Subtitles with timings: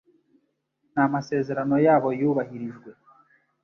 [0.91, 2.89] Nta masezerano yabo yubahirijwe.